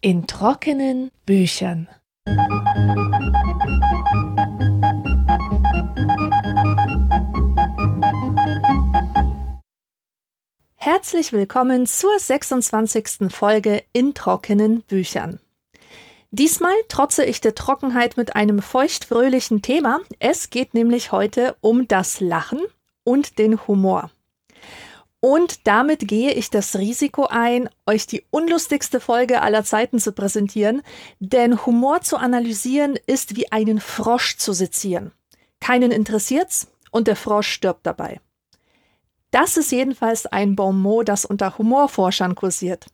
[0.00, 1.88] In trockenen Büchern.
[10.76, 13.30] Herzlich willkommen zur 26.
[13.30, 15.40] Folge in trockenen Büchern.
[16.36, 20.00] Diesmal trotze ich der Trockenheit mit einem feuchtfröhlichen Thema.
[20.18, 22.58] Es geht nämlich heute um das Lachen
[23.04, 24.10] und den Humor.
[25.20, 30.82] Und damit gehe ich das Risiko ein, euch die unlustigste Folge aller Zeiten zu präsentieren,
[31.20, 35.12] denn Humor zu analysieren ist wie einen Frosch zu sezieren.
[35.60, 38.20] Keinen interessiert's und der Frosch stirbt dabei.
[39.30, 42.86] Das ist jedenfalls ein Bon mot, das unter Humorforschern kursiert.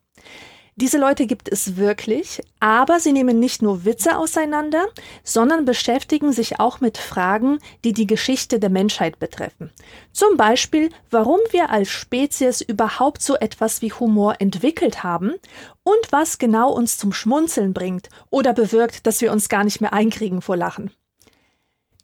[0.77, 4.87] Diese Leute gibt es wirklich, aber sie nehmen nicht nur Witze auseinander,
[5.25, 9.71] sondern beschäftigen sich auch mit Fragen, die die Geschichte der Menschheit betreffen.
[10.13, 15.35] Zum Beispiel, warum wir als Spezies überhaupt so etwas wie Humor entwickelt haben
[15.83, 19.93] und was genau uns zum Schmunzeln bringt oder bewirkt, dass wir uns gar nicht mehr
[19.93, 20.91] einkriegen vor Lachen.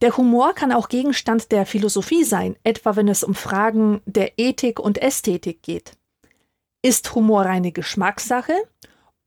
[0.03, 4.78] Der Humor kann auch Gegenstand der Philosophie sein, etwa wenn es um Fragen der Ethik
[4.78, 5.92] und Ästhetik geht.
[6.87, 8.55] Ist Humor reine Geschmackssache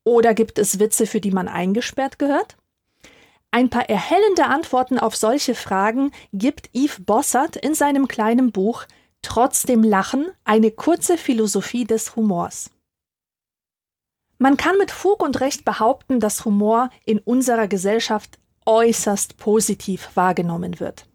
[0.05, 2.55] oder gibt es Witze, für die man eingesperrt gehört?
[3.51, 8.85] Ein paar erhellende Antworten auf solche Fragen gibt Yves Bossert in seinem kleinen Buch
[9.21, 12.71] Trotzdem Lachen, eine kurze Philosophie des Humors.
[14.37, 20.79] Man kann mit Fug und Recht behaupten, dass Humor in unserer Gesellschaft äußerst positiv wahrgenommen
[20.79, 21.07] wird.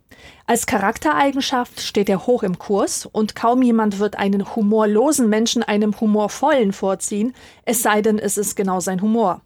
[0.47, 5.99] Als Charaktereigenschaft steht er hoch im Kurs und kaum jemand wird einen humorlosen Menschen einem
[6.01, 9.41] humorvollen vorziehen, es sei denn, es ist genau sein Humor.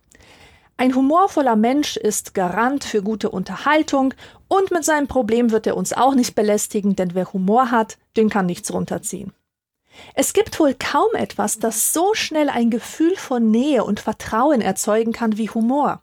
[0.77, 4.15] Ein humorvoller Mensch ist Garant für gute Unterhaltung
[4.47, 8.29] und mit seinem Problem wird er uns auch nicht belästigen, denn wer Humor hat, den
[8.29, 9.33] kann nichts runterziehen.
[10.15, 15.13] Es gibt wohl kaum etwas, das so schnell ein Gefühl von Nähe und Vertrauen erzeugen
[15.13, 16.03] kann wie Humor.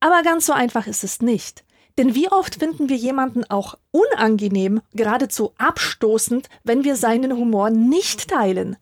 [0.00, 1.64] Aber ganz so einfach ist es nicht.
[1.98, 8.28] Denn wie oft finden wir jemanden auch unangenehm, geradezu abstoßend, wenn wir seinen Humor nicht
[8.28, 8.76] teilen?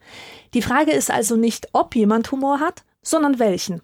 [0.53, 3.83] Die Frage ist also nicht, ob jemand Humor hat, sondern welchen.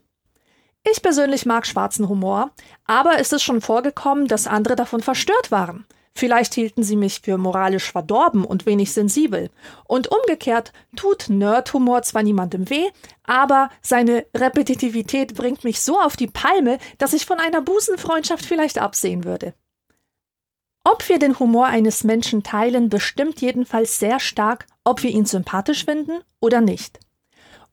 [0.82, 2.50] Ich persönlich mag schwarzen Humor,
[2.86, 5.86] aber es ist schon vorgekommen, dass andere davon verstört waren.
[6.12, 9.50] Vielleicht hielten sie mich für moralisch verdorben und wenig sensibel.
[9.84, 12.88] Und umgekehrt tut Nerdhumor zwar niemandem weh,
[13.24, 18.78] aber seine Repetitivität bringt mich so auf die Palme, dass ich von einer Busenfreundschaft vielleicht
[18.78, 19.54] absehen würde.
[20.84, 25.84] Ob wir den Humor eines Menschen teilen, bestimmt jedenfalls sehr stark, ob wir ihn sympathisch
[25.84, 26.98] finden oder nicht.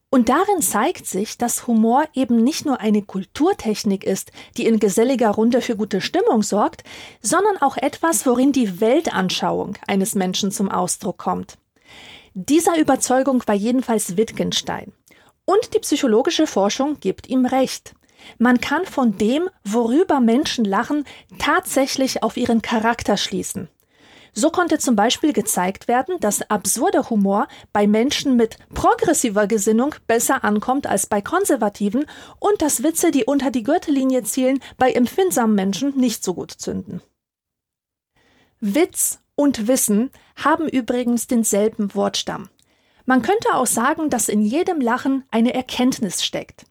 [0.09, 5.31] Und darin zeigt sich, dass Humor eben nicht nur eine Kulturtechnik ist, die in geselliger
[5.31, 6.83] Runde für gute Stimmung sorgt,
[7.21, 11.57] sondern auch etwas, worin die Weltanschauung eines Menschen zum Ausdruck kommt.
[12.33, 14.93] Dieser Überzeugung war jedenfalls Wittgenstein.
[15.43, 17.93] Und die psychologische Forschung gibt ihm recht.
[18.37, 21.05] Man kann von dem, worüber Menschen lachen,
[21.37, 23.69] tatsächlich auf ihren Charakter schließen.
[24.39, 30.43] So konnte zum Beispiel gezeigt werden, dass absurder Humor bei Menschen mit progressiver Gesinnung besser
[30.43, 32.05] ankommt als bei konservativen
[32.39, 37.01] und dass Witze, die unter die Gürtellinie zielen, bei empfindsamen Menschen nicht so gut zünden.
[38.59, 42.47] Witz und Wissen haben übrigens denselben Wortstamm.
[43.05, 46.67] Man könnte auch sagen, dass in jedem Lachen eine Erkenntnis steckt.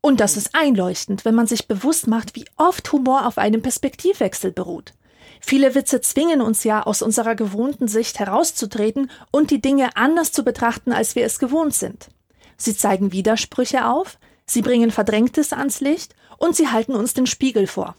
[0.00, 4.50] Und das ist einleuchtend, wenn man sich bewusst macht, wie oft Humor auf einem Perspektivwechsel
[4.50, 4.92] beruht.
[5.40, 10.44] Viele Witze zwingen uns ja, aus unserer gewohnten Sicht herauszutreten und die Dinge anders zu
[10.44, 12.08] betrachten, als wir es gewohnt sind.
[12.56, 17.66] Sie zeigen Widersprüche auf, sie bringen Verdrängtes ans Licht und sie halten uns den Spiegel
[17.66, 17.96] vor.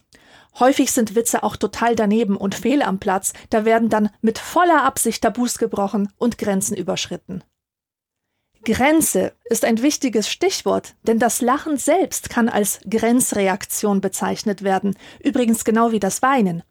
[0.59, 4.83] Häufig sind Witze auch total daneben und fehl am Platz, da werden dann mit voller
[4.83, 7.43] Absicht Tabus gebrochen und Grenzen überschritten.
[8.65, 15.63] Grenze ist ein wichtiges Stichwort, denn das Lachen selbst kann als Grenzreaktion bezeichnet werden, übrigens
[15.63, 16.63] genau wie das Weinen.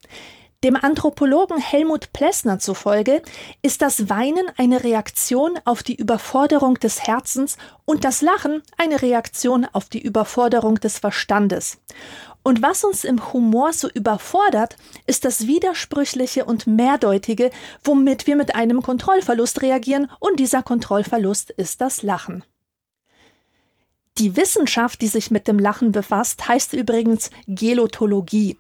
[0.65, 3.23] Dem Anthropologen Helmut Plessner zufolge
[3.61, 9.67] ist das Weinen eine Reaktion auf die Überforderung des Herzens und das Lachen eine Reaktion
[9.73, 11.79] auf die Überforderung des Verstandes.
[12.43, 14.77] Und was uns im Humor so überfordert,
[15.07, 17.51] ist das Widersprüchliche und Mehrdeutige,
[17.85, 22.45] womit wir mit einem Kontrollverlust reagieren, und dieser Kontrollverlust ist das Lachen.
[24.19, 28.57] Die Wissenschaft, die sich mit dem Lachen befasst, heißt übrigens Gelotologie.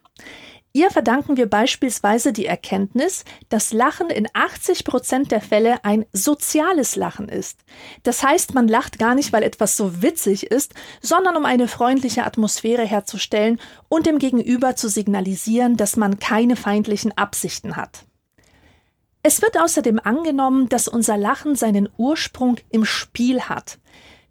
[0.76, 6.96] Ihr verdanken wir beispielsweise die Erkenntnis, dass Lachen in 80 Prozent der Fälle ein soziales
[6.96, 7.60] Lachen ist.
[8.02, 12.24] Das heißt, man lacht gar nicht, weil etwas so witzig ist, sondern um eine freundliche
[12.24, 13.58] Atmosphäre herzustellen
[13.88, 18.04] und dem Gegenüber zu signalisieren, dass man keine feindlichen Absichten hat.
[19.22, 23.78] Es wird außerdem angenommen, dass unser Lachen seinen Ursprung im Spiel hat.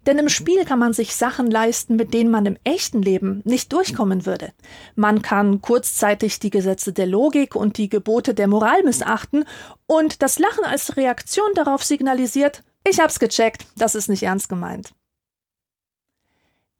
[0.06, 3.74] Denn im Spiel kann man sich Sachen leisten, mit denen man im echten Leben nicht
[3.74, 4.52] durchkommen würde.
[4.96, 9.46] Man kann kurzzeitig die Gesetze der Logik und die Gebote der Moral missachten
[9.88, 14.94] und das Lachen als Reaktion darauf signalisiert, ich hab's gecheckt, das ist nicht ernst gemeint.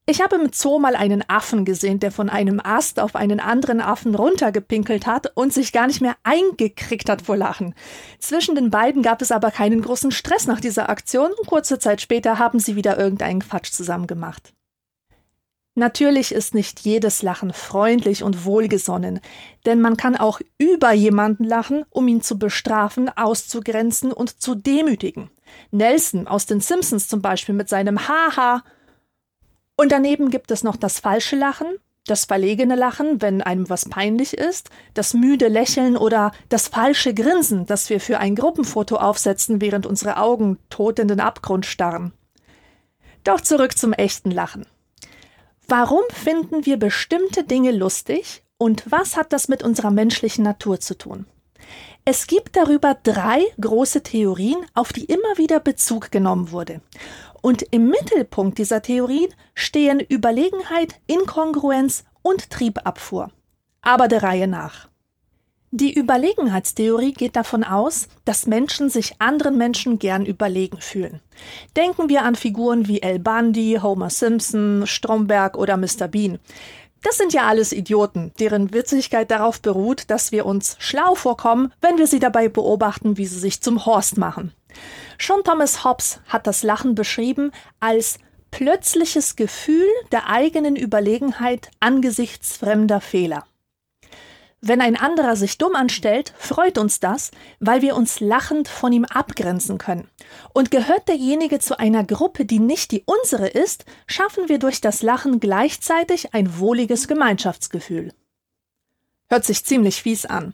[0.08, 3.82] Ich habe im Zoo mal einen Affen gesehen, der von einem Ast auf einen anderen
[3.82, 7.74] Affen runtergepinkelt hat und sich gar nicht mehr eingekriegt hat vor Lachen.
[8.20, 12.02] Zwischen den beiden gab es aber keinen großen Stress nach dieser Aktion und kurze Zeit
[12.02, 14.54] später haben sie wieder irgendeinen Quatsch zusammen gemacht.
[15.74, 19.20] Natürlich ist nicht jedes Lachen freundlich und wohlgesonnen,
[19.66, 25.32] denn man kann auch über jemanden lachen, um ihn zu bestrafen, auszugrenzen und zu demütigen.
[25.72, 28.64] Nelson aus den Simpsons zum Beispiel mit seinem Haha
[29.76, 31.68] und daneben gibt es noch das falsche Lachen,
[32.06, 37.66] das verlegene Lachen, wenn einem was peinlich ist, das müde Lächeln oder das falsche Grinsen,
[37.66, 42.14] das wir für ein Gruppenfoto aufsetzen, während unsere Augen tot in den Abgrund starren.
[43.24, 44.68] Doch zurück zum echten Lachen.
[45.68, 50.96] Warum finden wir bestimmte Dinge lustig und was hat das mit unserer menschlichen Natur zu
[50.96, 51.26] tun?
[52.08, 56.82] Es gibt darüber drei große Theorien, auf die immer wieder Bezug genommen wurde.
[57.46, 63.30] Und im Mittelpunkt dieser Theorien stehen Überlegenheit, Inkongruenz und Triebabfuhr.
[63.84, 64.88] Aber der Reihe nach.
[65.70, 71.20] Die Überlegenheitstheorie geht davon aus, dass Menschen sich anderen Menschen gern überlegen fühlen.
[71.76, 76.08] Denken wir an Figuren wie El Bundy, Homer Simpson, Stromberg oder Mr.
[76.08, 76.40] Bean.
[77.02, 81.98] Das sind ja alles Idioten, deren Witzigkeit darauf beruht, dass wir uns schlau vorkommen, wenn
[81.98, 84.54] wir sie dabei beobachten, wie sie sich zum Horst machen.
[85.18, 88.18] Schon Thomas Hobbes hat das Lachen beschrieben als
[88.52, 93.46] plötzliches Gefühl der eigenen Überlegenheit angesichts fremder Fehler.
[94.62, 99.06] Wenn ein anderer sich dumm anstellt, freut uns das, weil wir uns lachend von ihm
[99.06, 100.10] abgrenzen können.
[100.54, 105.04] Und gehört derjenige zu einer Gruppe, die nicht die unsere ist, schaffen wir durch das
[105.04, 108.12] Lachen gleichzeitig ein wohliges Gemeinschaftsgefühl.
[109.28, 110.54] Hört sich ziemlich fies an.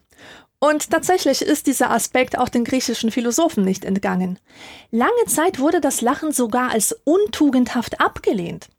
[0.60, 4.38] Und tatsächlich ist dieser Aspekt auch den griechischen Philosophen nicht entgangen.
[4.92, 8.70] Lange Zeit wurde das Lachen sogar als untugendhaft abgelehnt.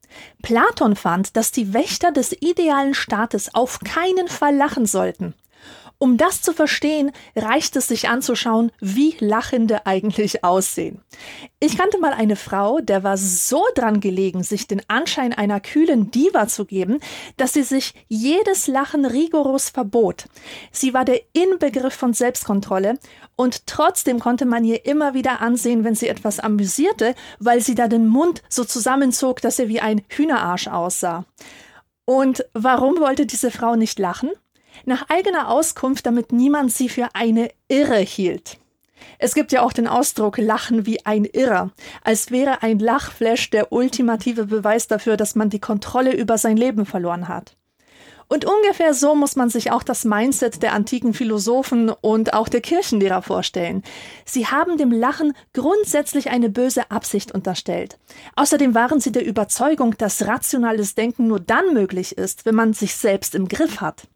[0.42, 5.34] Platon fand, dass die Wächter des idealen Staates auf keinen Fall lachen sollten.
[6.02, 11.00] Um das zu verstehen, reicht es sich anzuschauen, wie Lachende eigentlich aussehen.
[11.60, 16.10] Ich kannte mal eine Frau, der war so dran gelegen, sich den Anschein einer kühlen
[16.10, 16.98] Diva zu geben,
[17.36, 20.24] dass sie sich jedes Lachen rigoros verbot.
[20.72, 22.98] Sie war der Inbegriff von Selbstkontrolle
[23.36, 27.86] und trotzdem konnte man ihr immer wieder ansehen, wenn sie etwas amüsierte, weil sie da
[27.86, 31.26] den Mund so zusammenzog, dass er wie ein Hühnerarsch aussah.
[32.04, 34.30] Und warum wollte diese Frau nicht lachen?
[34.84, 38.58] Nach eigener Auskunft, damit niemand sie für eine Irre hielt.
[39.18, 41.70] Es gibt ja auch den Ausdruck Lachen wie ein Irrer,
[42.02, 46.86] als wäre ein Lachflash der ultimative Beweis dafür, dass man die Kontrolle über sein Leben
[46.86, 47.56] verloren hat.
[48.32, 52.62] Und ungefähr so muss man sich auch das Mindset der antiken Philosophen und auch der
[52.62, 53.82] Kirchenlehrer vorstellen.
[54.24, 57.98] Sie haben dem Lachen grundsätzlich eine böse Absicht unterstellt.
[58.34, 62.96] Außerdem waren sie der Überzeugung, dass rationales Denken nur dann möglich ist, wenn man sich
[62.96, 64.08] selbst im Griff hat.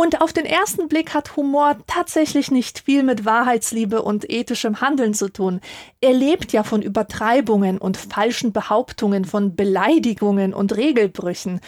[0.00, 5.12] Und auf den ersten Blick hat Humor tatsächlich nicht viel mit Wahrheitsliebe und ethischem Handeln
[5.12, 5.60] zu tun.
[6.00, 11.60] Er lebt ja von Übertreibungen und falschen Behauptungen, von Beleidigungen und Regelbrüchen.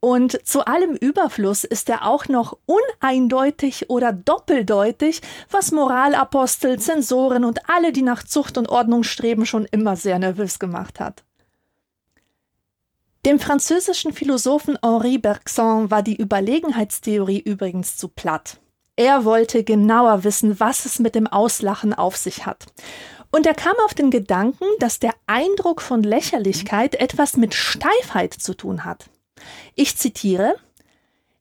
[0.00, 7.68] Und zu allem Überfluss ist er auch noch uneindeutig oder doppeldeutig, was Moralapostel, Zensoren und
[7.68, 11.22] alle, die nach Zucht und Ordnung streben, schon immer sehr nervös gemacht hat.
[13.26, 18.58] Dem französischen Philosophen Henri Bergson war die Überlegenheitstheorie übrigens zu platt.
[18.96, 22.66] Er wollte genauer wissen, was es mit dem Auslachen auf sich hat.
[23.30, 28.52] Und er kam auf den Gedanken, dass der Eindruck von Lächerlichkeit etwas mit Steifheit zu
[28.52, 29.08] tun hat.
[29.74, 30.56] Ich zitiere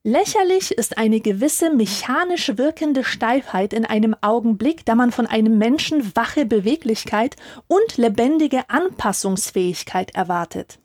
[0.05, 6.15] Lächerlich ist eine gewisse mechanisch wirkende Steifheit in einem Augenblick, da man von einem Menschen
[6.15, 7.35] wache Beweglichkeit
[7.67, 10.79] und lebendige Anpassungsfähigkeit erwartet.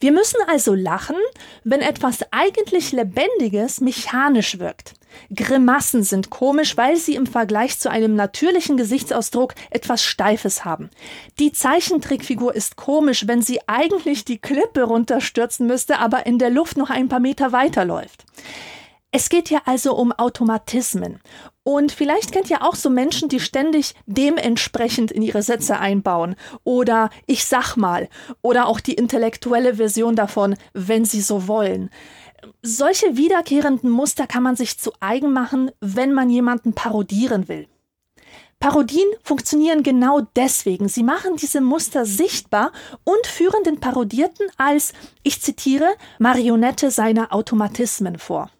[0.00, 1.16] Wir müssen also lachen,
[1.62, 4.94] wenn etwas eigentlich Lebendiges mechanisch wirkt.
[5.34, 10.88] Grimassen sind komisch, weil sie im Vergleich zu einem natürlichen Gesichtsausdruck etwas Steifes haben.
[11.38, 16.78] Die Zeichentrickfigur ist komisch, wenn sie eigentlich die Klippe runterstürzen müsste, aber in der Luft
[16.78, 18.24] noch ein paar Meter weiterläuft.
[19.12, 21.18] Es geht hier also um Automatismen.
[21.64, 26.36] Und vielleicht kennt ihr auch so Menschen, die ständig dementsprechend in ihre Sätze einbauen.
[26.62, 28.08] Oder ich sag mal.
[28.40, 31.90] Oder auch die intellektuelle Version davon, wenn sie so wollen.
[32.62, 37.66] Solche wiederkehrenden Muster kann man sich zu eigen machen, wenn man jemanden parodieren will.
[38.60, 40.88] Parodien funktionieren genau deswegen.
[40.88, 42.72] Sie machen diese Muster sichtbar
[43.04, 45.88] und führen den Parodierten als, ich zitiere,
[46.18, 48.50] Marionette seiner Automatismen vor.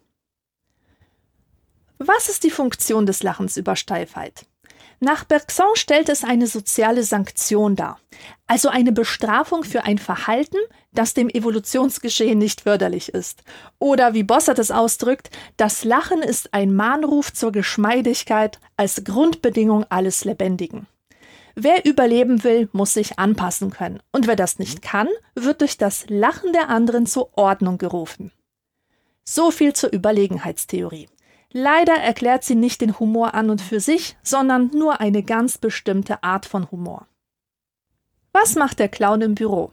[2.03, 4.47] Was ist die Funktion des Lachens über Steifheit?
[4.99, 7.99] Nach Bergson stellt es eine soziale Sanktion dar,
[8.47, 10.57] also eine Bestrafung für ein Verhalten,
[10.91, 13.43] das dem Evolutionsgeschehen nicht förderlich ist.
[13.77, 20.25] Oder wie Bossert es ausdrückt, das Lachen ist ein Mahnruf zur Geschmeidigkeit als Grundbedingung alles
[20.25, 20.87] Lebendigen.
[21.53, 26.05] Wer überleben will, muss sich anpassen können, und wer das nicht kann, wird durch das
[26.07, 28.31] Lachen der anderen zur Ordnung gerufen.
[29.23, 31.07] So viel zur Überlegenheitstheorie.
[31.53, 36.23] Leider erklärt sie nicht den Humor an und für sich, sondern nur eine ganz bestimmte
[36.23, 37.07] Art von Humor.
[38.31, 39.71] Was macht der Clown im Büro?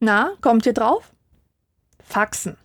[0.00, 1.12] Na, kommt ihr drauf?
[2.02, 2.56] Faxen.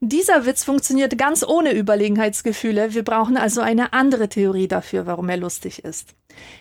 [0.00, 2.92] Dieser Witz funktioniert ganz ohne Überlegenheitsgefühle.
[2.92, 6.14] Wir brauchen also eine andere Theorie dafür, warum er lustig ist.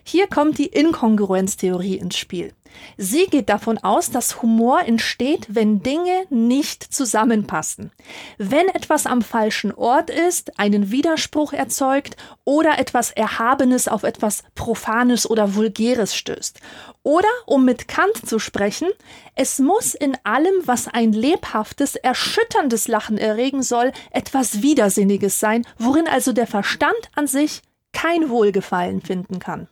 [0.04, 2.54] Hier kommt die Inkongruenztheorie ins Spiel.
[2.98, 7.92] Sie geht davon aus, dass Humor entsteht, wenn Dinge nicht zusammenpassen.
[8.38, 15.30] Wenn etwas am falschen Ort ist, einen Widerspruch erzeugt oder etwas Erhabenes auf etwas Profanes
[15.30, 16.60] oder Vulgäres stößt.
[17.04, 18.90] Oder, um mit Kant zu sprechen,
[19.36, 26.08] es muss in allem, was ein lebhaftes, erschütterndes Lachen erregen soll, etwas Widersinniges sein, worin
[26.08, 27.62] also der Verstand an sich
[27.96, 29.68] kein Wohlgefallen finden kann.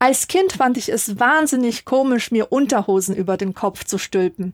[0.00, 4.52] Als Kind fand ich es wahnsinnig komisch, mir Unterhosen über den Kopf zu stülpen.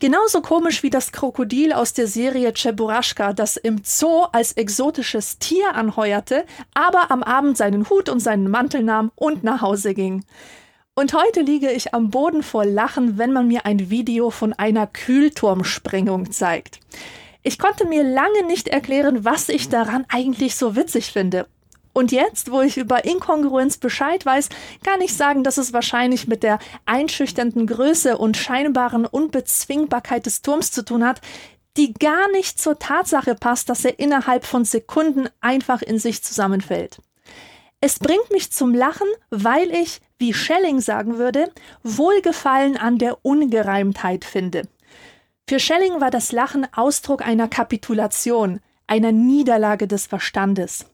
[0.00, 5.76] Genauso komisch wie das Krokodil aus der Serie Cheburashka, das im Zoo als exotisches Tier
[5.76, 10.24] anheuerte, aber am Abend seinen Hut und seinen Mantel nahm und nach Hause ging.
[10.96, 14.88] Und heute liege ich am Boden vor Lachen, wenn man mir ein Video von einer
[14.88, 16.80] Kühlturmsprengung zeigt.
[17.44, 21.46] Ich konnte mir lange nicht erklären, was ich daran eigentlich so witzig finde
[21.98, 24.50] und jetzt, wo ich über Inkongruenz Bescheid weiß,
[24.84, 30.70] kann ich sagen, dass es wahrscheinlich mit der einschüchternden Größe und scheinbaren Unbezwingbarkeit des Turms
[30.70, 31.20] zu tun hat,
[31.76, 36.98] die gar nicht zur Tatsache passt, dass er innerhalb von Sekunden einfach in sich zusammenfällt.
[37.80, 41.50] Es bringt mich zum Lachen, weil ich, wie Schelling sagen würde,
[41.82, 44.68] Wohlgefallen an der Ungereimtheit finde.
[45.48, 50.86] Für Schelling war das Lachen Ausdruck einer Kapitulation, einer Niederlage des Verstandes.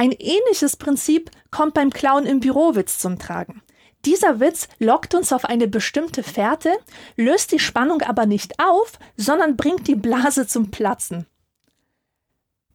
[0.00, 3.60] Ein ähnliches Prinzip kommt beim Clown im Bürowitz zum Tragen.
[4.06, 6.74] Dieser Witz lockt uns auf eine bestimmte Fährte,
[7.16, 11.26] löst die Spannung aber nicht auf, sondern bringt die Blase zum Platzen.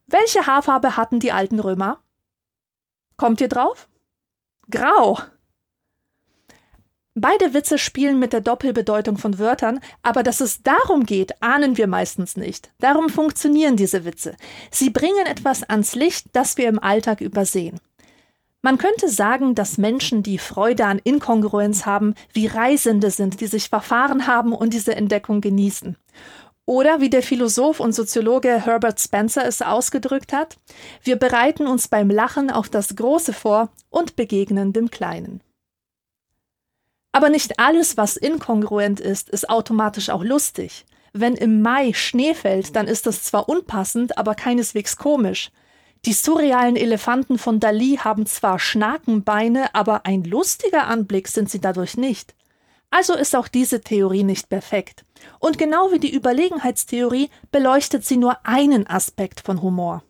[0.05, 1.99] Welche Haarfarbe hatten die alten Römer?
[3.17, 3.89] Kommt ihr drauf?
[4.69, 5.17] Grau.
[7.17, 11.87] Beide Witze spielen mit der Doppelbedeutung von Wörtern, aber dass es darum geht, ahnen wir
[11.87, 12.71] meistens nicht.
[12.79, 14.35] Darum funktionieren diese Witze.
[14.69, 17.79] Sie bringen etwas ans Licht, das wir im Alltag übersehen.
[18.61, 23.69] Man könnte sagen, dass Menschen, die Freude an Inkongruenz haben, wie Reisende sind, die sich
[23.69, 25.95] verfahren haben und diese Entdeckung genießen.
[26.65, 30.57] Oder wie der Philosoph und Soziologe Herbert Spencer es ausgedrückt hat,
[31.01, 35.41] wir bereiten uns beim Lachen auf das Große vor und begegnen dem Kleinen.
[37.15, 40.85] Aber nicht alles, was inkongruent ist, ist automatisch auch lustig.
[41.13, 45.49] Wenn im Mai Schnee fällt, dann ist das zwar unpassend, aber keineswegs komisch.
[46.03, 51.95] Die surrealen Elefanten von Dali haben zwar Schnakenbeine, aber ein lustiger Anblick sind sie dadurch
[51.95, 52.35] nicht.
[52.91, 55.05] Also ist auch diese Theorie nicht perfekt.
[55.39, 60.03] Und genau wie die Überlegenheitstheorie beleuchtet sie nur einen Aspekt von Humor.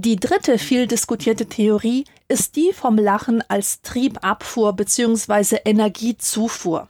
[0.00, 5.56] Die dritte viel diskutierte Theorie ist die vom Lachen als Triebabfuhr bzw.
[5.64, 6.88] Energiezufuhr.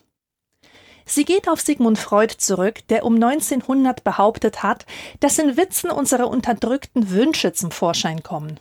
[1.06, 4.84] Sie geht auf Sigmund Freud zurück, der um 1900 behauptet hat,
[5.20, 8.60] dass in Witzen unsere unterdrückten Wünsche zum Vorschein kommen.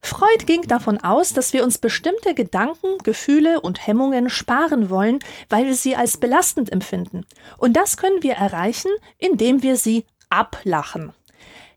[0.00, 5.18] Freud ging davon aus, dass wir uns bestimmte Gedanken, Gefühle und Hemmungen sparen wollen,
[5.48, 7.26] weil wir sie als belastend empfinden.
[7.58, 11.12] Und das können wir erreichen, indem wir sie ablachen.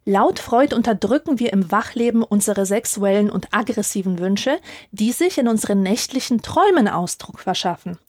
[0.09, 4.57] Laut Freud unterdrücken wir im Wachleben unsere sexuellen und aggressiven Wünsche,
[4.91, 7.99] die sich in unseren nächtlichen Träumen Ausdruck verschaffen.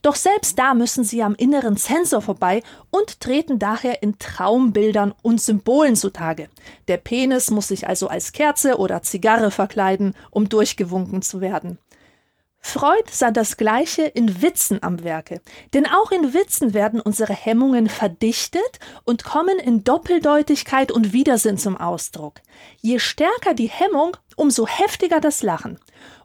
[0.00, 5.42] Doch selbst da müssen sie am inneren Sensor vorbei und treten daher in Traumbildern und
[5.42, 6.48] Symbolen zutage.
[6.88, 11.76] Der Penis muss sich also als Kerze oder Zigarre verkleiden, um durchgewunken zu werden.
[12.62, 15.40] Freud sah das Gleiche in Witzen am Werke,
[15.72, 21.76] denn auch in Witzen werden unsere Hemmungen verdichtet und kommen in Doppeldeutigkeit und Widersinn zum
[21.76, 22.40] Ausdruck.
[22.80, 25.78] Je stärker die Hemmung, umso heftiger das Lachen.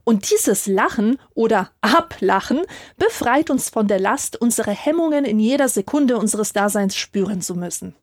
[0.04, 2.62] Und dieses Lachen oder Ablachen
[2.98, 7.96] befreit uns von der Last, unsere Hemmungen in jeder Sekunde unseres Daseins spüren zu müssen.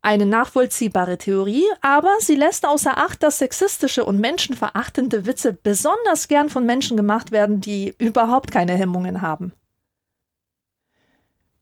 [0.00, 6.48] Eine nachvollziehbare Theorie, aber sie lässt außer Acht, dass sexistische und menschenverachtende Witze besonders gern
[6.48, 9.52] von Menschen gemacht werden, die überhaupt keine Hemmungen haben.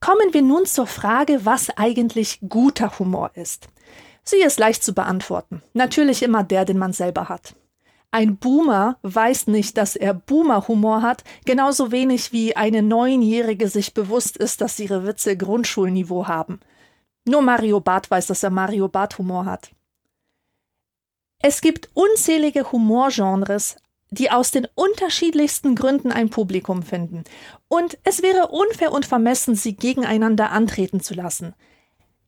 [0.01, 3.69] Kommen wir nun zur Frage, was eigentlich guter Humor ist.
[4.23, 5.63] Sie ist leicht zu beantworten.
[5.73, 7.55] Natürlich immer der, den man selber hat.
[8.11, 14.37] Ein Boomer weiß nicht, dass er Boomer-Humor hat, genauso wenig wie eine Neunjährige sich bewusst
[14.37, 16.61] ist, dass ihre Witze Grundschulniveau haben.
[17.27, 19.71] Nur Mario Barth weiß, dass er Mario Barth Humor hat.
[21.43, 23.77] Es gibt unzählige Humorgenres,
[24.11, 27.25] die aus den unterschiedlichsten Gründen ein Publikum finden.
[27.69, 31.55] Und es wäre unfair und vermessen, sie gegeneinander antreten zu lassen.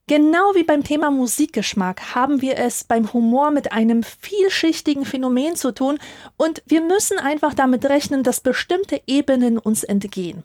[0.07, 5.71] Genau wie beim Thema Musikgeschmack haben wir es beim Humor mit einem vielschichtigen Phänomen zu
[5.71, 5.99] tun
[6.35, 10.43] und wir müssen einfach damit rechnen, dass bestimmte Ebenen uns entgehen.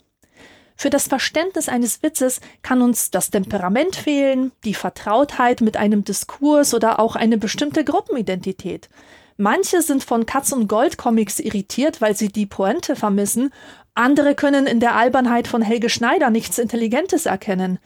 [0.76, 6.74] Für das Verständnis eines Witzes kann uns das Temperament fehlen, die Vertrautheit mit einem Diskurs
[6.74, 8.88] oder auch eine bestimmte Gruppenidentität.
[9.36, 13.50] Manche sind von Katz und Gold Comics irritiert, weil sie die Pointe vermissen,
[13.96, 17.78] andere können in der Albernheit von Helge Schneider nichts Intelligentes erkennen.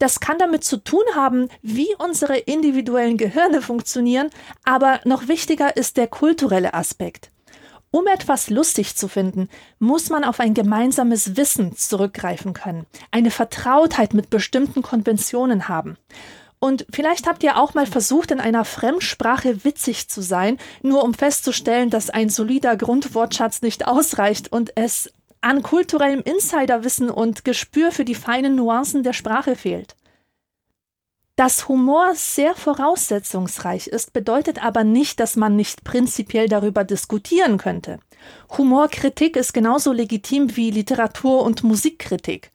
[0.00, 4.30] Das kann damit zu tun haben, wie unsere individuellen Gehirne funktionieren,
[4.64, 7.30] aber noch wichtiger ist der kulturelle Aspekt.
[7.92, 14.14] Um etwas lustig zu finden, muss man auf ein gemeinsames Wissen zurückgreifen können, eine Vertrautheit
[14.14, 15.98] mit bestimmten Konventionen haben.
[16.58, 21.12] Und vielleicht habt ihr auch mal versucht, in einer Fremdsprache witzig zu sein, nur um
[21.12, 28.06] festzustellen, dass ein solider Grundwortschatz nicht ausreicht und es an kulturellem Insiderwissen und Gespür für
[28.06, 29.96] die feinen Nuancen der Sprache fehlt.
[31.42, 37.98] Dass Humor sehr voraussetzungsreich ist, bedeutet aber nicht, dass man nicht prinzipiell darüber diskutieren könnte.
[38.56, 42.52] Humorkritik ist genauso legitim wie Literatur- und Musikkritik.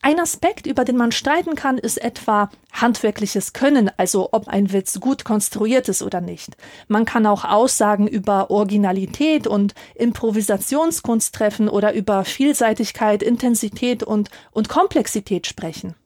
[0.00, 5.00] Ein Aspekt, über den man streiten kann, ist etwa handwerkliches Können, also ob ein Witz
[5.00, 6.56] gut konstruiert ist oder nicht.
[6.86, 14.68] Man kann auch Aussagen über Originalität und Improvisationskunst treffen oder über Vielseitigkeit, Intensität und, und
[14.68, 15.96] Komplexität sprechen.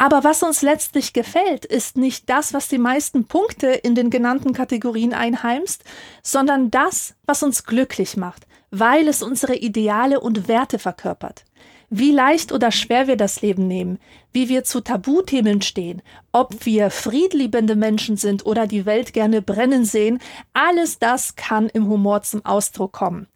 [0.00, 4.52] Aber was uns letztlich gefällt, ist nicht das, was die meisten Punkte in den genannten
[4.52, 5.82] Kategorien einheimst,
[6.22, 11.44] sondern das, was uns glücklich macht, weil es unsere Ideale und Werte verkörpert.
[11.90, 13.98] Wie leicht oder schwer wir das Leben nehmen,
[14.32, 19.84] wie wir zu Tabuthemen stehen, ob wir friedliebende Menschen sind oder die Welt gerne brennen
[19.84, 20.20] sehen,
[20.52, 23.26] alles das kann im Humor zum Ausdruck kommen.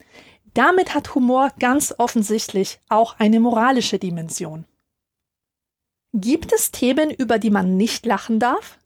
[0.55, 4.65] Damit hat Humor ganz offensichtlich auch eine moralische Dimension.
[6.15, 8.79] Gibt es Themen, über die man nicht lachen darf?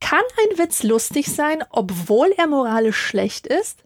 [0.00, 3.84] Kann ein Witz lustig sein, obwohl er moralisch schlecht ist?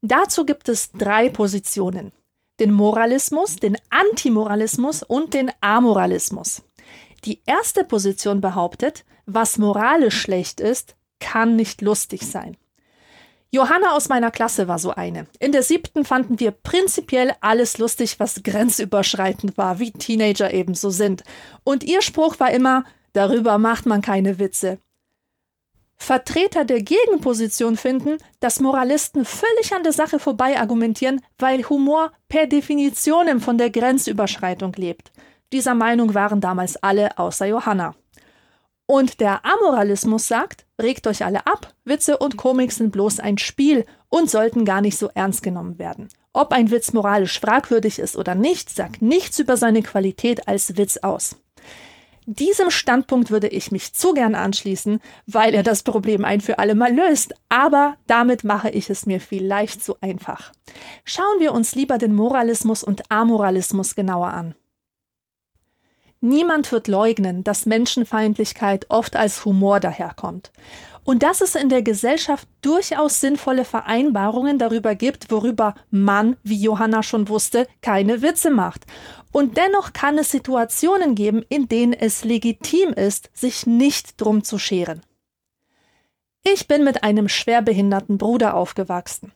[0.00, 2.12] Dazu gibt es drei Positionen.
[2.60, 6.62] Den Moralismus, den Antimoralismus und den Amoralismus.
[7.24, 12.56] Die erste Position behauptet, was moralisch schlecht ist, kann nicht lustig sein.
[13.50, 15.26] Johanna aus meiner Klasse war so eine.
[15.38, 20.90] In der siebten fanden wir prinzipiell alles lustig, was grenzüberschreitend war, wie Teenager eben so
[20.90, 21.24] sind.
[21.64, 22.84] Und ihr Spruch war immer,
[23.14, 24.78] darüber macht man keine Witze.
[25.96, 32.46] Vertreter der Gegenposition finden, dass Moralisten völlig an der Sache vorbei argumentieren, weil Humor per
[32.46, 35.10] Definition von der Grenzüberschreitung lebt.
[35.52, 37.94] Dieser Meinung waren damals alle außer Johanna.
[38.90, 43.84] Und der Amoralismus sagt, regt euch alle ab, Witze und Komik sind bloß ein Spiel
[44.08, 46.08] und sollten gar nicht so ernst genommen werden.
[46.32, 50.96] Ob ein Witz moralisch fragwürdig ist oder nicht, sagt nichts über seine Qualität als Witz
[50.96, 51.36] aus.
[52.24, 56.74] Diesem Standpunkt würde ich mich zu gern anschließen, weil er das Problem ein für alle
[56.74, 60.52] Mal löst, aber damit mache ich es mir vielleicht zu einfach.
[61.04, 64.54] Schauen wir uns lieber den Moralismus und Amoralismus genauer an.
[66.20, 70.50] Niemand wird leugnen, dass Menschenfeindlichkeit oft als Humor daherkommt.
[71.04, 77.02] Und dass es in der Gesellschaft durchaus sinnvolle Vereinbarungen darüber gibt, worüber man, wie Johanna
[77.02, 78.84] schon wusste, keine Witze macht.
[79.32, 84.58] Und dennoch kann es Situationen geben, in denen es legitim ist, sich nicht drum zu
[84.58, 85.00] scheren.
[86.42, 89.32] Ich bin mit einem schwerbehinderten Bruder aufgewachsen.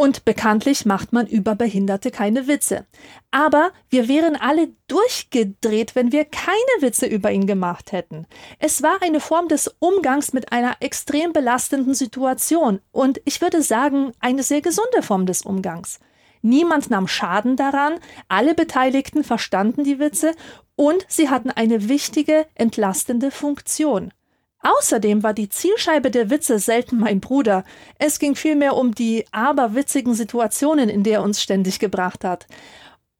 [0.00, 2.86] Und bekanntlich macht man über Behinderte keine Witze.
[3.30, 8.26] Aber wir wären alle durchgedreht, wenn wir keine Witze über ihn gemacht hätten.
[8.58, 14.12] Es war eine Form des Umgangs mit einer extrem belastenden Situation und ich würde sagen,
[14.20, 16.00] eine sehr gesunde Form des Umgangs.
[16.40, 20.32] Niemand nahm Schaden daran, alle Beteiligten verstanden die Witze
[20.76, 24.14] und sie hatten eine wichtige, entlastende Funktion.
[24.62, 27.64] Außerdem war die Zielscheibe der Witze selten mein Bruder.
[27.98, 32.46] Es ging vielmehr um die aberwitzigen Situationen, in der er uns ständig gebracht hat.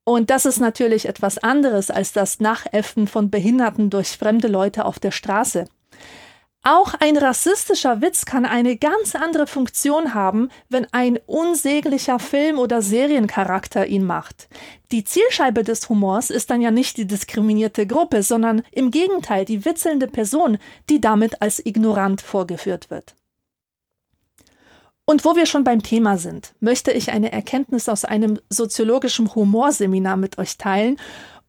[0.05, 4.99] Und das ist natürlich etwas anderes als das Nachäffen von Behinderten durch fremde Leute auf
[4.99, 5.67] der Straße.
[6.63, 12.83] Auch ein rassistischer Witz kann eine ganz andere Funktion haben, wenn ein unsäglicher Film- oder
[12.83, 14.49] Seriencharakter ihn macht.
[14.93, 19.65] Die Zielscheibe des Humors ist dann ja nicht die diskriminierte Gruppe, sondern im Gegenteil die
[19.65, 20.59] witzelnde Person,
[20.91, 23.15] die damit als ignorant vorgeführt wird.
[25.07, 30.19] Und wo wir schon beim Thema sind, möchte ich eine Erkenntnis aus einem soziologischen Humorseminar
[30.19, 30.99] mit euch teilen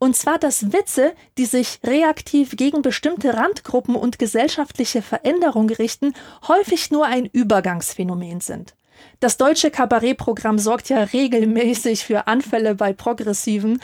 [0.02, 6.16] und zwar, dass Witze, die sich reaktiv gegen bestimmte Randgruppen und gesellschaftliche Veränderungen richten,
[6.48, 8.74] häufig nur ein Übergangsphänomen sind.
[9.20, 13.80] Das deutsche Kabarettprogramm sorgt ja regelmäßig für Anfälle bei Progressiven,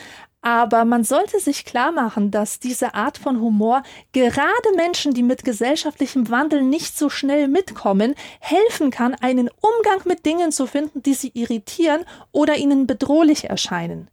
[0.48, 3.84] aber man sollte sich klar machen, dass diese Art von Humor
[4.14, 10.26] gerade Menschen, die mit gesellschaftlichem Wandel nicht so schnell mitkommen, helfen kann, einen Umgang mit
[10.26, 14.08] Dingen zu finden, die sie irritieren oder ihnen bedrohlich erscheinen.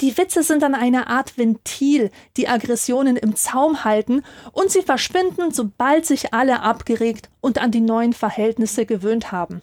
[0.00, 5.52] Die Witze sind dann eine Art Ventil, die Aggressionen im Zaum halten und sie verschwinden,
[5.52, 9.60] sobald sich alle abgeregt und an die neuen Verhältnisse gewöhnt haben.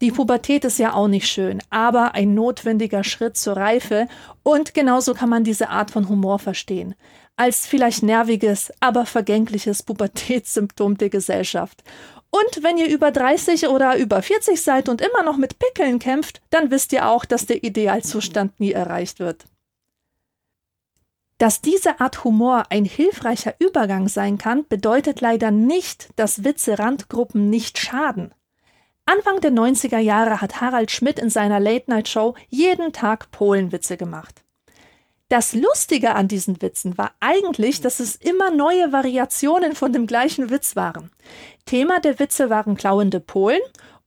[0.00, 4.08] Die Pubertät ist ja auch nicht schön, aber ein notwendiger Schritt zur Reife
[4.42, 6.94] und genauso kann man diese Art von Humor verstehen.
[7.36, 11.82] Als vielleicht nerviges, aber vergängliches Pubertätssymptom der Gesellschaft.
[12.30, 16.40] Und wenn ihr über 30 oder über 40 seid und immer noch mit Pickeln kämpft,
[16.48, 19.44] dann wisst ihr auch, dass der Idealzustand nie erreicht wird.
[21.36, 27.50] Dass diese Art Humor ein hilfreicher Übergang sein kann, bedeutet leider nicht, dass Witze Randgruppen
[27.50, 28.32] nicht schaden.
[29.12, 34.44] Anfang der 90er Jahre hat Harald Schmidt in seiner Late-Night-Show jeden Tag Polenwitze gemacht.
[35.28, 40.48] Das Lustige an diesen Witzen war eigentlich, dass es immer neue Variationen von dem gleichen
[40.50, 41.10] Witz waren.
[41.66, 43.58] Thema der Witze waren klauende Polen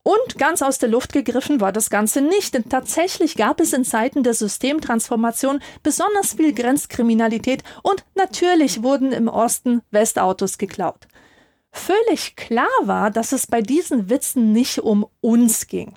[0.04, 3.84] und ganz aus der Luft gegriffen war das Ganze nicht, denn tatsächlich gab es in
[3.84, 11.10] Zeiten der Systemtransformation besonders viel Grenzkriminalität und natürlich wurden im Osten Westautos geklaut
[11.74, 15.96] völlig klar war, dass es bei diesen Witzen nicht um uns ging.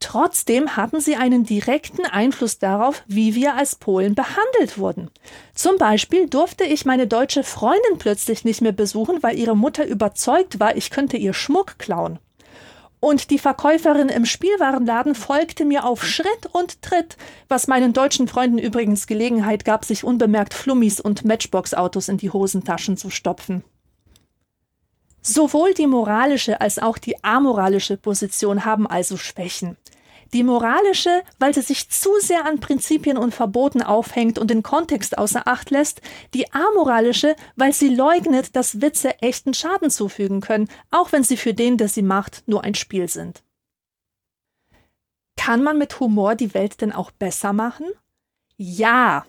[0.00, 5.10] Trotzdem hatten sie einen direkten Einfluss darauf, wie wir als Polen behandelt wurden.
[5.54, 10.58] Zum Beispiel durfte ich meine deutsche Freundin plötzlich nicht mehr besuchen, weil ihre Mutter überzeugt
[10.58, 12.18] war, ich könnte ihr Schmuck klauen.
[12.98, 17.16] Und die Verkäuferin im Spielwarenladen folgte mir auf Schritt und Tritt,
[17.48, 22.96] was meinen deutschen Freunden übrigens Gelegenheit gab, sich unbemerkt Flummis und Matchbox-Autos in die Hosentaschen
[22.98, 23.64] zu stopfen.
[25.22, 29.76] Sowohl die moralische als auch die amoralische Position haben also Schwächen.
[30.32, 35.18] Die moralische, weil sie sich zu sehr an Prinzipien und Verboten aufhängt und den Kontext
[35.18, 36.00] außer Acht lässt,
[36.34, 41.52] die amoralische, weil sie leugnet, dass Witze echten Schaden zufügen können, auch wenn sie für
[41.52, 43.42] den, der sie macht, nur ein Spiel sind.
[45.36, 47.86] Kann man mit Humor die Welt denn auch besser machen?
[48.56, 49.24] Ja,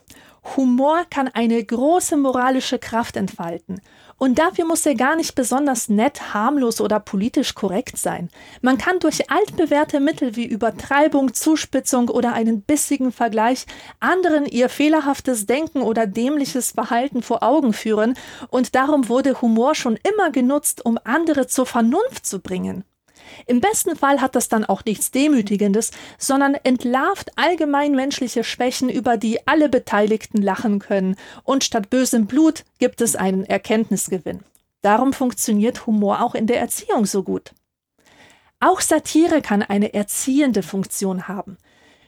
[0.58, 3.80] Humor kann eine große moralische Kraft entfalten.
[4.18, 8.30] Und dafür muss er gar nicht besonders nett, harmlos oder politisch korrekt sein.
[8.62, 13.66] Man kann durch altbewährte Mittel wie Übertreibung, Zuspitzung oder einen bissigen Vergleich
[14.00, 18.16] anderen ihr fehlerhaftes Denken oder dämliches Verhalten vor Augen führen,
[18.50, 22.84] und darum wurde Humor schon immer genutzt, um andere zur Vernunft zu bringen.
[23.48, 29.18] Im besten Fall hat das dann auch nichts Demütigendes, sondern entlarvt allgemein menschliche Schwächen, über
[29.18, 34.42] die alle Beteiligten lachen können, und statt bösem Blut gibt es einen Erkenntnisgewinn.
[34.82, 37.54] Darum funktioniert Humor auch in der Erziehung so gut.
[38.60, 41.58] Auch Satire kann eine erziehende Funktion haben.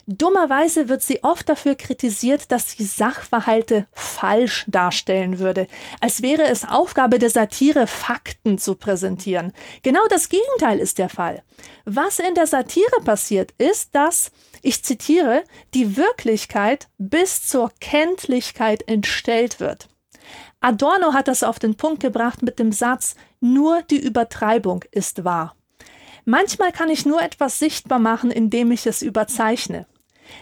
[0.05, 5.67] Dummerweise wird sie oft dafür kritisiert, dass sie Sachverhalte falsch darstellen würde,
[6.01, 9.53] als wäre es Aufgabe der Satire, Fakten zu präsentieren.
[9.81, 11.41] Genau das Gegenteil ist der Fall.
[11.85, 19.61] Was in der Satire passiert, ist, dass, ich zitiere, die Wirklichkeit bis zur Kenntlichkeit entstellt
[19.61, 19.87] wird.
[20.59, 25.55] Adorno hat das auf den Punkt gebracht mit dem Satz, nur die Übertreibung ist wahr.
[26.25, 29.85] Manchmal kann ich nur etwas sichtbar machen, indem ich es überzeichne.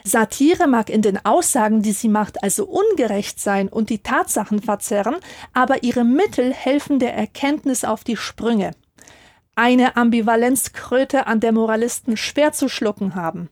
[0.03, 5.15] Satire mag in den Aussagen, die sie macht, also ungerecht sein und die Tatsachen verzerren,
[5.53, 8.71] aber ihre Mittel helfen der Erkenntnis auf die Sprünge.
[9.55, 13.49] Eine Ambivalenzkröte, an der Moralisten schwer zu schlucken haben.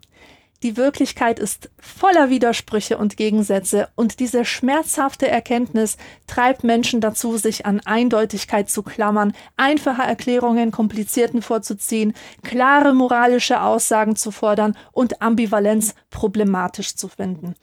[0.61, 5.95] Die Wirklichkeit ist voller Widersprüche und Gegensätze und diese schmerzhafte Erkenntnis
[6.27, 14.17] treibt Menschen dazu, sich an Eindeutigkeit zu klammern, einfache Erklärungen komplizierten vorzuziehen, klare moralische Aussagen
[14.17, 17.55] zu fordern und Ambivalenz problematisch zu finden.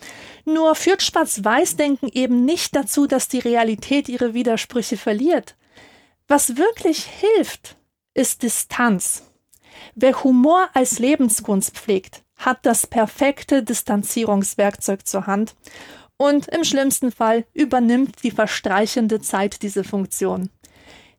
[0.46, 5.54] Nur führt Schwarz-Weiß-Denken eben nicht dazu, dass die Realität ihre Widersprüche verliert.
[6.28, 7.76] Was wirklich hilft,
[8.14, 9.22] ist Distanz.
[9.94, 15.55] Wer Humor als Lebenskunst pflegt, hat das perfekte Distanzierungswerkzeug zur Hand
[16.16, 20.51] und im schlimmsten Fall übernimmt die verstreichende Zeit diese Funktion.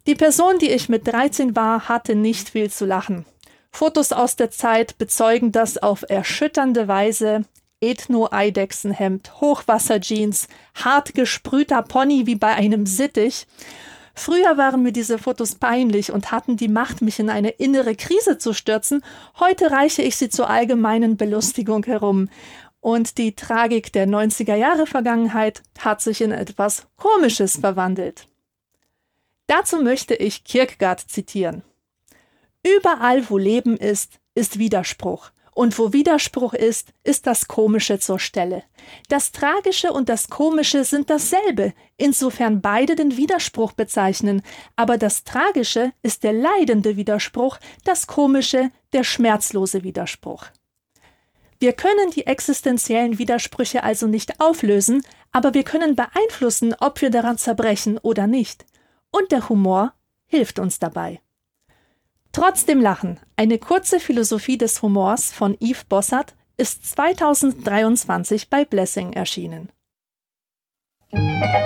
[0.07, 3.25] Die Person, die ich mit 13 war, hatte nicht viel zu lachen.
[3.71, 7.43] Fotos aus der Zeit bezeugen das auf erschütternde Weise.
[7.79, 13.45] Ethno-Eidechsenhemd, Hochwasserjeans, hart gesprühter Pony wie bei einem Sittich.
[14.17, 18.39] Früher waren mir diese Fotos peinlich und hatten die Macht, mich in eine innere Krise
[18.39, 19.03] zu stürzen.
[19.39, 22.27] Heute reiche ich sie zur allgemeinen Belustigung herum.
[22.79, 28.27] Und die Tragik der 90er Jahre Vergangenheit hat sich in etwas Komisches verwandelt.
[29.45, 31.61] Dazu möchte ich Kierkegaard zitieren.
[32.65, 35.29] Überall, wo Leben ist, ist Widerspruch.
[35.57, 38.61] Und wo Widerspruch ist, ist das Komische zur Stelle.
[39.09, 44.43] Das Tragische und das Komische sind dasselbe, insofern beide den Widerspruch bezeichnen,
[44.75, 50.45] aber das Tragische ist der leidende Widerspruch, das Komische der schmerzlose Widerspruch.
[51.57, 57.39] Wir können die existenziellen Widersprüche also nicht auflösen, aber wir können beeinflussen, ob wir daran
[57.39, 58.63] zerbrechen oder nicht.
[59.09, 59.93] Und der Humor
[60.27, 61.19] hilft uns dabei.
[62.31, 69.69] Trotzdem Lachen, eine kurze Philosophie des Humors von Yves Bossert, ist 2023 bei Blessing erschienen.
[71.11, 71.57] Musik